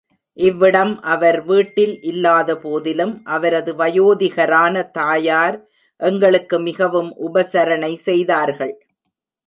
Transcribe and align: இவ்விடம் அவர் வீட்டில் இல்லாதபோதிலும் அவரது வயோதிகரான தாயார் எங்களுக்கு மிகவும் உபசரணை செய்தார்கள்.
இவ்விடம் 0.37 0.93
அவர் 1.05 1.37
வீட்டில் 1.41 1.93
இல்லாதபோதிலும் 2.01 3.13
அவரது 3.27 3.73
வயோதிகரான 3.73 4.83
தாயார் 4.91 5.57
எங்களுக்கு 6.01 6.59
மிகவும் 6.59 7.11
உபசரணை 7.27 7.93
செய்தார்கள். 8.07 8.75